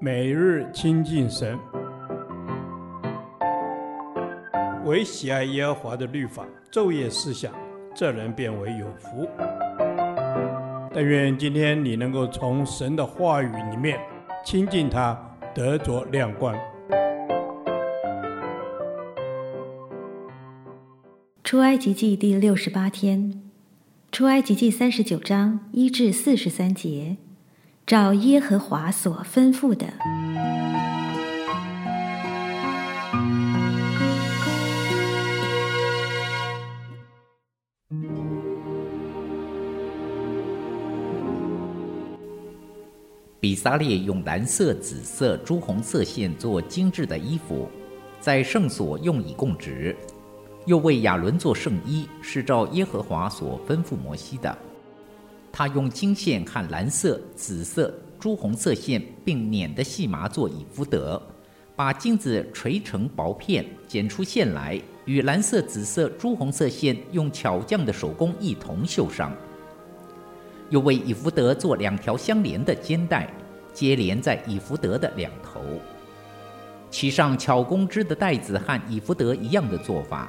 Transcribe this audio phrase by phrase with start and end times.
[0.00, 1.58] 每日亲近神，
[4.84, 7.52] 唯喜爱耶和华的律法，昼夜思想，
[7.94, 9.28] 这人便为有福。
[10.92, 13.98] 但愿今天你能够从神的话语里面
[14.44, 15.18] 亲近他，
[15.54, 16.54] 得着亮光。
[21.42, 23.42] 出埃及记第六十八天，
[24.12, 27.16] 出埃及记三十九章一至四十三节。
[27.86, 29.84] 照耶和华所吩咐的，
[43.38, 47.68] 比撒列用蓝色、紫色、朱红色线做精致的衣服，
[48.18, 49.94] 在圣所用以供职，
[50.64, 54.56] 又为亚伦做圣衣，是照耶和华所吩咐摩西的。
[55.56, 61.22] 他用金线和蓝色、紫色、朱红色线并捻的细麻做以弗德，
[61.76, 69.32] 把金子锤成薄片，剪出线来，与蓝色、紫色、朱红色线用巧匠的手工一同绣上。
[70.70, 73.32] 又为以弗德做两条相连的肩带，
[73.72, 75.60] 接连在以弗德的两头，
[76.90, 80.28] 其上巧工织的带子和以弗德一样的做法。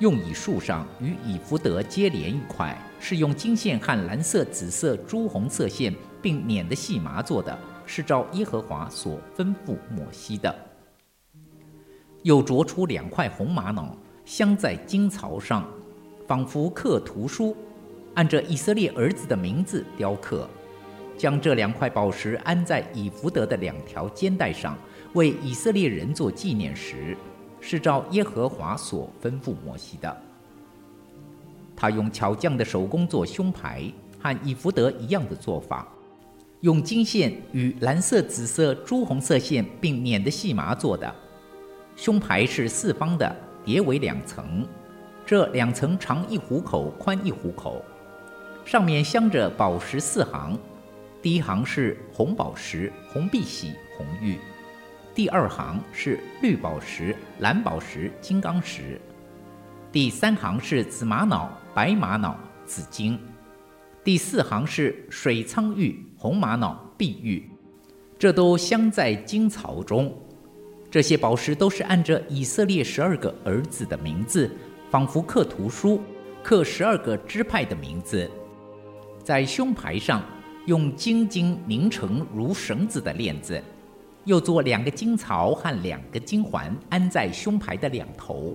[0.00, 10.54] 用以树上，与以弗得接连一块，是用金线和蓝色、紫色、朱红色线并捻的细麻做的，是照耶和华所吩咐摩西的。
[12.22, 15.68] 又琢出两块红玛瑙，镶在金槽上，
[16.26, 17.54] 仿佛刻图书，
[18.14, 20.48] 按着以色列儿子的名字雕刻，
[21.18, 24.78] 将这两块宝石安在以弗得的两条肩带上，
[25.12, 27.14] 为以色列人做纪念石。
[27.60, 30.16] 是照耶和华所吩咐摩西的。
[31.76, 33.84] 他用巧匠的手工做胸牌，
[34.18, 35.88] 和以弗得一样的做法，
[36.60, 41.14] 用金线与蓝色、紫色、朱红色线并捻的细麻做的。
[41.96, 44.66] 胸牌是四方的，叠为两层，
[45.24, 47.82] 这两层长一虎口，宽一虎口，
[48.64, 50.58] 上面镶着宝石四行，
[51.22, 54.38] 第一行是红宝石、红碧玺、红玉。
[55.12, 58.96] 第二行是绿宝石、蓝宝石、金刚石；
[59.90, 63.18] 第三行是紫玛瑙、白玛瑙、紫金；
[64.04, 67.44] 第四行是水苍玉、红玛瑙、碧玉。
[68.18, 70.16] 这都镶在金槽中。
[70.88, 74.48] 这些宝石都是按着以色列十二个儿子的名字，
[74.90, 76.00] 仿佛刻图书，
[76.42, 78.30] 刻十二个支派的名字，
[79.24, 80.22] 在胸牌上
[80.66, 83.60] 用金金拧成如绳子的链子。
[84.24, 88.54] 又做两个金槽和两个金环，安在胸牌的两头，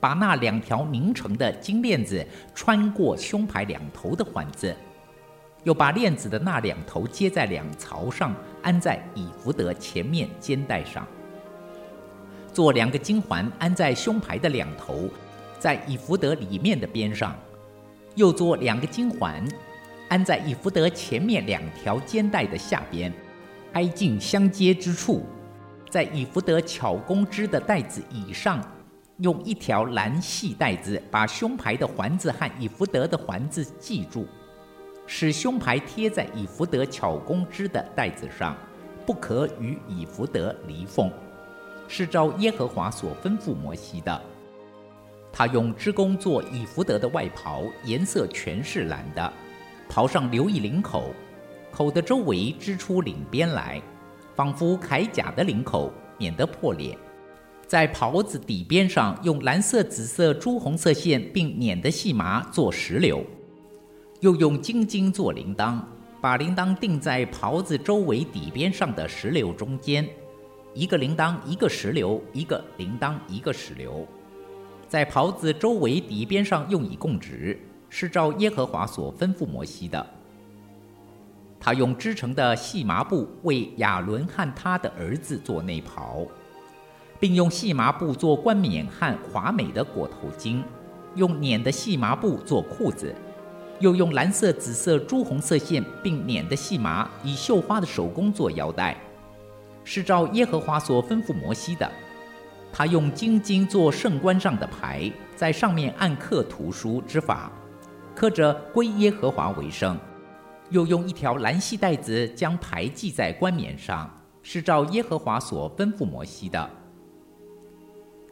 [0.00, 4.74] 把那两条拧成的金链子穿过胸牌两头的环子，
[5.64, 11.06] 又把链子的那两头接在两槽上，安在以福德前面肩带上。
[12.52, 15.08] 做两个金环，安在胸牌的两头，
[15.58, 17.36] 在以福德里面的边上，
[18.14, 19.46] 又做两个金环，
[20.08, 23.12] 安在以福德前面两条肩带的下边。
[23.72, 25.24] 挨近相接之处，
[25.90, 28.62] 在以弗得巧工织的带子以上，
[29.18, 34.26] 用一条蓝细带子把胸牌的环子和以弗得的环子系住，
[35.06, 38.56] 使胸牌贴在以弗得巧工织的带子上，
[39.04, 41.10] 不可与以弗得离缝，
[41.86, 44.20] 是照耶和华所吩咐摩西的。
[45.30, 49.32] 他用织工做以弗得的外袍，颜色全是蓝的，
[49.88, 51.12] 袍上留一领口。
[51.70, 53.80] 口的周围织出领边来，
[54.34, 56.96] 仿佛铠甲的领口，免得破裂。
[57.66, 63.22] 在袍子底边上用蓝色、紫色、朱红色线，并捻的细麻做石榴，
[64.20, 65.78] 又用精金做铃铛，
[66.20, 70.08] 把铃铛钉在袍子周围底边上的石榴中间，
[70.72, 74.08] 一个铃铛一个石榴，一个铃铛一个石榴，
[74.88, 80.17] 在袍子周围底边上用以供职，是照耶和华所吩咐摩西的。
[81.60, 86.24] 他用织成的细麻布为亚伦和他的儿子做内袍，
[87.18, 90.62] 并用细麻布做冠冕和华美的裹头巾，
[91.16, 93.12] 用捻的细麻布做裤子，
[93.80, 98.96] 又用蓝色、紫色、朱红色线并捻的细麻以绣花的手工做腰带，
[99.82, 101.90] 是照耶和华所吩咐摩西的。
[102.72, 107.50] 他用金金做圣冠上的牌，在上面按刻图书之法，
[108.14, 109.98] 刻着归耶和华为圣。
[110.70, 114.10] 又用一条蓝细带子将牌系在冠冕上，
[114.42, 116.70] 是照耶和华所吩咐摩西的。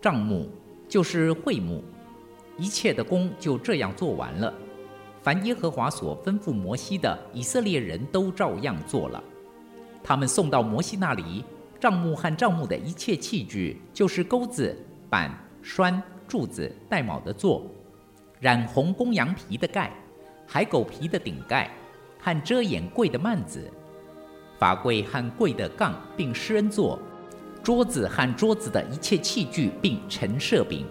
[0.00, 0.48] 帐幕
[0.88, 1.82] 就是会幕，
[2.58, 4.52] 一切的工就这样做完了。
[5.22, 9.22] 凡耶和华所吩咐摩西的，以色列人都照样做了。
[10.04, 11.44] 他们送到摩西那里，
[11.80, 14.76] 帐幕和帐幕的一切器具，就是钩子、
[15.10, 17.66] 板、栓、柱子、带铆的座，
[18.38, 19.90] 染红公羊皮的盖，
[20.46, 21.68] 海狗皮的顶盖，
[22.26, 23.70] 和遮掩柜的幔子，
[24.58, 26.98] 法柜和柜的杠，并施恩座，
[27.62, 30.84] 桌子和桌子的一切器具，并陈设饼，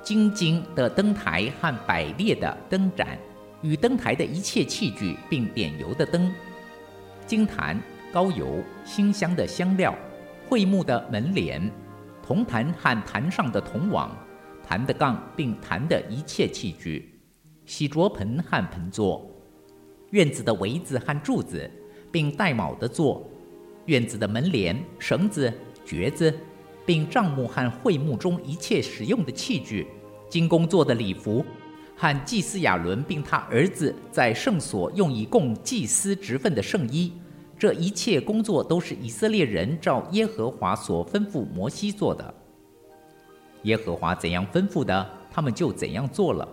[0.00, 3.18] 金金的灯台和摆列的灯盏，
[3.62, 6.32] 与灯台的一切器具，并点油的灯，
[7.26, 7.76] 金坛。
[8.12, 9.94] 高油、馨香的香料，
[10.48, 11.70] 桧木的门帘，
[12.20, 14.10] 铜坛和坛上的铜网，
[14.66, 17.20] 坛的杠并坛的一切器具，
[17.66, 19.29] 洗濯盆和盆座，
[20.10, 21.70] 院子的围子和柱子，
[22.10, 23.24] 并带铆的座，
[23.86, 25.52] 院子的门帘、绳子、
[25.84, 26.34] 橛子，
[26.84, 29.86] 并帐幕和会幕中一切使用的器具，
[30.28, 31.44] 金工做的礼服，
[31.96, 37.12] 和祭司亚伦并他儿子在圣所用以供祭司职分的圣衣。
[37.58, 42.34] 这一切工作都是以色列人照耶和华所吩咐摩西做的。
[43.64, 46.48] 耶和华怎样吩咐的，他们就怎样做了。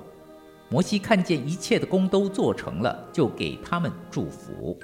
[0.69, 4.77] 摩西看见一切的工都做成了，就给他们祝福。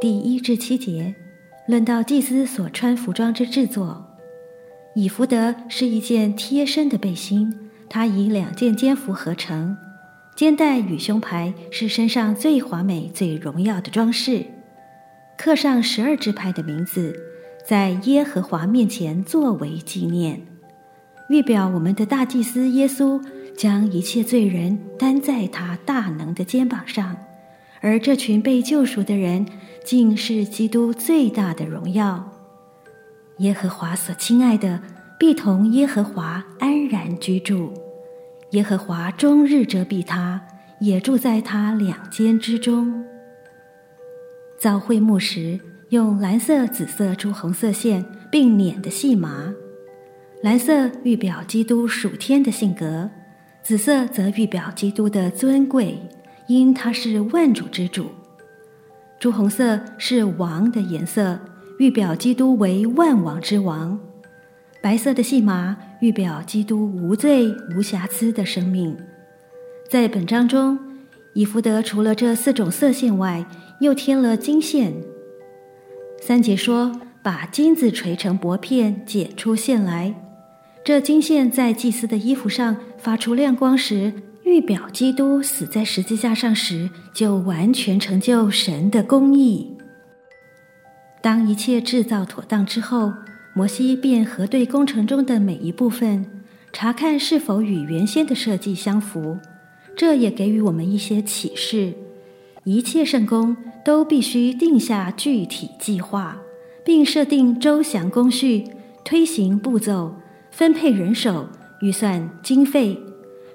[0.00, 1.14] 第一至七节。
[1.66, 4.04] 论到祭司所穿服装之制作，
[4.94, 9.74] 以弗德是一件贴身的背心，它以两件肩服合成，
[10.36, 14.44] 肩带与胸牌是身上最华美、最荣耀的装饰，
[15.36, 17.14] 刻上十二支派的名字，
[17.66, 20.40] 在耶和华面前作为纪念，
[21.28, 23.22] 预表我们的大祭司耶稣
[23.56, 27.16] 将一切罪人担在他大能的肩膀上，
[27.80, 29.46] 而这群被救赎的人。
[29.84, 32.32] 竟是基督最大的荣耀。
[33.40, 34.80] 耶和华所亲爱的，
[35.18, 37.83] 必同耶和华安然居住。
[38.54, 40.40] 耶和华终日遮蔽他，
[40.78, 43.04] 也住在他两肩之中。
[44.56, 45.58] 造会幕时，
[45.88, 49.52] 用蓝色、紫色、朱红色线并捻的细麻。
[50.40, 53.10] 蓝色预表基督属天的性格，
[53.60, 55.98] 紫色则预表基督的尊贵，
[56.46, 58.06] 因他是万主之主。
[59.18, 61.36] 朱红色是王的颜色，
[61.80, 63.98] 预表基督为万王之王；
[64.84, 68.94] 白色的细麻预表基督无罪无瑕疵的生命。
[69.88, 70.78] 在本章中，
[71.32, 73.46] 以福德除了这四种色线外，
[73.80, 74.92] 又添了金线。
[76.20, 76.92] 三节说，
[77.22, 80.14] 把金子锤成薄片，剪出线来。
[80.84, 84.12] 这金线在祭司的衣服上发出亮光时，
[84.44, 89.78] 预表基督死在十字架上时，就完全成就神的公义。
[91.22, 93.14] 当一切制造妥当之后，
[93.56, 96.26] 摩西便核对工程中的每一部分，
[96.72, 99.38] 查看是否与原先的设计相符。
[99.96, 101.94] 这也给予我们一些启示：
[102.64, 106.36] 一切圣工都必须定下具体计划，
[106.84, 108.64] 并设定周详工序、
[109.04, 110.16] 推行步骤、
[110.50, 111.48] 分配人手、
[111.80, 112.98] 预算经费。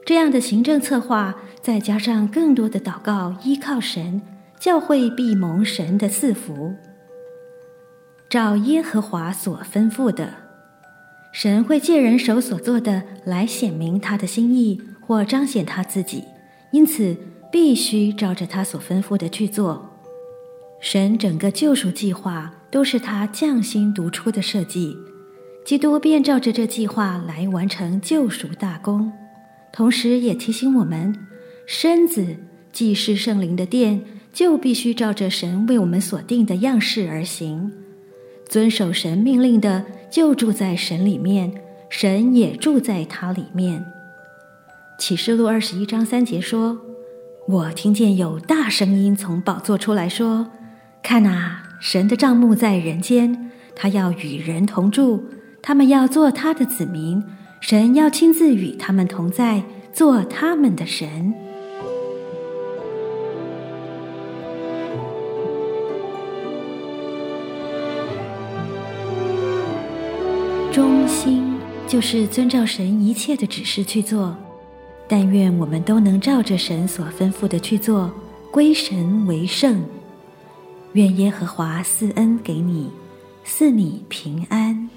[0.06, 4.22] 这样的行政策划，再加上更多的祷告，依靠神，
[4.58, 6.74] 教会必蒙神的赐福。
[8.30, 10.32] 照耶和华所吩咐的，
[11.32, 16.24] 神会借人手所做的来显明他的心意或彰显他自己，
[16.72, 17.18] 因此
[17.52, 19.98] 必须照着他所吩咐的去做。
[20.80, 24.96] 神整个救赎计划都是他匠心独出的设计，
[25.66, 29.12] 基督便照着这计划来完成救赎大功。
[29.74, 31.16] 同时也提醒我们，
[31.66, 32.38] 身子
[32.72, 37.72] 既是圣灵的殿，就必须照着神为我们所定的样式而行。
[38.50, 41.54] 遵守神命令的，就住在神里面，
[41.88, 43.86] 神也住在他里面。
[44.98, 46.80] 启示录二十一章三节说
[47.48, 50.48] ：“我听见有大声音从宝座出来说：
[51.04, 55.24] 看哪，神的帐幕在人间，他要与人同住，
[55.62, 57.24] 他们要做他的子民。”
[57.62, 61.34] 神要亲自与他们同在，做他们的神。
[71.90, 74.38] 就是遵照神一切的指示去做。
[75.08, 78.12] 但愿我们都能照着神所吩咐的去做，
[78.52, 79.84] 归神为圣。
[80.94, 82.92] 愿耶和华赐恩给你，
[83.44, 84.88] 赐你平安。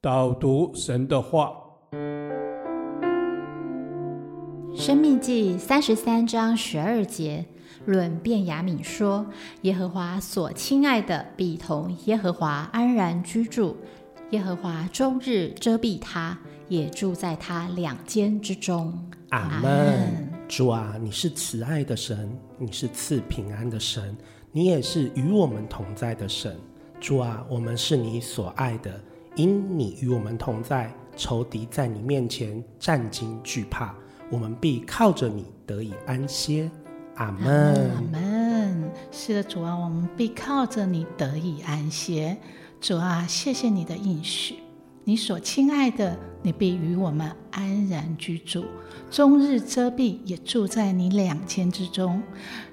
[0.00, 1.52] 导读神的话，
[4.76, 7.44] 《生命记》三十三章十二节：
[7.86, 9.26] 论便雅敏说
[9.62, 13.76] ：“耶和华所亲爱的必同耶和华安然居住，
[14.30, 16.38] 耶和华终日遮蔽他，
[16.68, 18.92] 也住在他两肩之中。”
[19.30, 20.28] 阿门。
[20.46, 24.16] 主啊，你是慈爱的神，你是赐平安的神，
[24.52, 26.56] 你也是与我们同在的神。
[27.00, 29.00] 主啊，我们是你所爱的，
[29.36, 33.94] 因你与我们同在，仇敌在你面前战惊惧怕，
[34.30, 36.70] 我们必靠着你得以安歇。
[37.16, 37.90] 阿门。
[37.94, 38.90] 阿门。
[39.10, 42.36] 是的，主啊，我们必靠着你得以安歇。
[42.80, 44.56] 主啊，谢谢你的应许。
[45.04, 48.64] 你所亲爱的，你必与我们安然居住，
[49.10, 52.22] 终日遮蔽，也住在你两肩之中，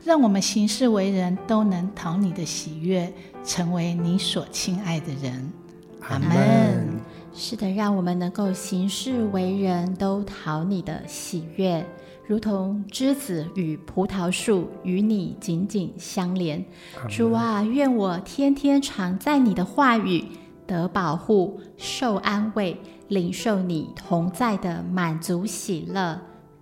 [0.06, 5.52] 让我们行事为人都能讨你的喜悦，成为你所亲爱的人。
[6.08, 7.00] 阿门。
[7.34, 11.86] 是的，让我们能够行事为人都讨你的喜悦，
[12.28, 16.64] 如同枝子与葡萄树与你紧紧相连。
[17.10, 20.26] 主啊，愿我天天常在你的话语。
[20.68, 22.78] 得保护，受安慰，
[23.10, 26.18] 领受你同在的满足喜乐。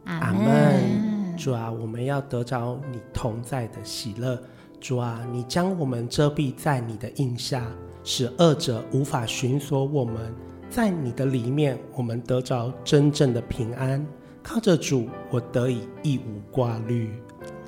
[0.05, 1.37] 阿门。
[1.37, 4.41] 主啊，我们要得着你同在的喜乐。
[4.79, 7.63] 主啊，你将我们遮蔽在你的印下，
[8.03, 10.33] 使恶者无法寻索我们。
[10.71, 14.03] 在你的里面，我们得着真正的平安。
[14.41, 17.11] 靠着主，我得以一无挂虑。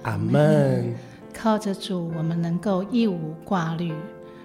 [0.03, 0.95] 阿门。
[1.33, 3.93] 靠着主，我们能够一无挂虑。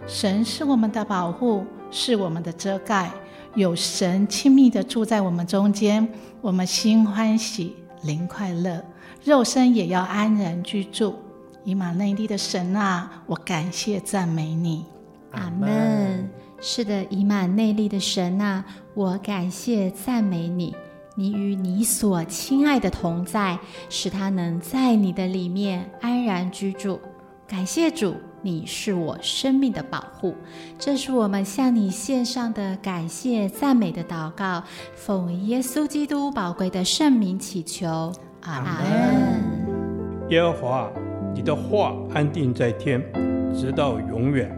[0.06, 1.64] 神是我们的保护。
[1.88, 3.12] 是我们的遮盖，
[3.54, 6.06] 有神亲密的住在我们中间，
[6.40, 8.84] 我们心欢喜，灵快乐，
[9.24, 11.14] 肉身也要安然居住。
[11.62, 14.84] 以马内利的神啊，我感谢赞美你。
[15.30, 16.28] 阿门。
[16.60, 20.74] 是的，以马内利的神啊，我感谢赞美你。
[21.16, 23.58] 你与你所亲爱的同在，
[23.88, 27.00] 使他能在你的里面安然居住。
[27.48, 28.14] 感谢主。
[28.42, 30.32] 你是我生命的保护，
[30.78, 34.62] 这是我们向你献上的感谢赞美的祷告，
[34.94, 38.70] 奉耶稣基督宝贵的圣名祈求，阿门。
[40.28, 40.88] 耶和华，
[41.34, 43.02] 你的话安定在天，
[43.52, 44.48] 直到永远。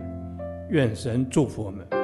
[0.68, 1.97] 愿神祝福我们。